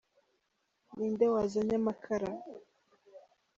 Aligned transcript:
Ninde 0.95 1.25
wazanye 1.33 1.75
amakara? 1.81 2.29